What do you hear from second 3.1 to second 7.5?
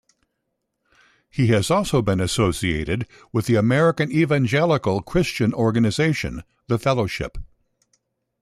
with the American evangelical Christian organisation, The Fellowship.